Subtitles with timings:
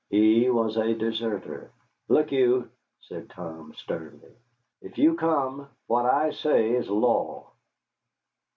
[0.09, 1.69] He was a deserter.
[2.07, 4.33] "Look you," said Tom, sternly,
[4.81, 7.51] "if you come, what I say is law."